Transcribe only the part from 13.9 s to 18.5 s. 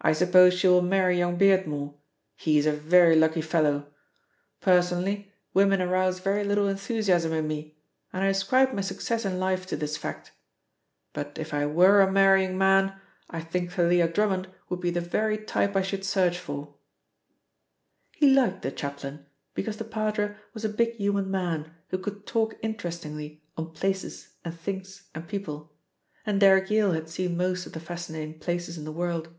Drummond would be the very type I should search for." He